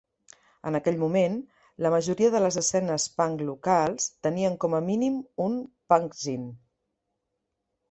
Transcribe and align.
En 0.69 0.77
aquell 0.77 0.95
moment, 1.01 1.35
la 1.85 1.91
majoria 1.95 2.31
de 2.37 2.41
les 2.45 2.57
escenes 2.61 3.05
punk 3.21 3.45
locals 3.51 4.09
tenien 4.29 4.57
com 4.65 4.77
a 4.79 4.83
mínim 4.89 5.21
un 5.47 5.63
"punkzín". 5.95 6.51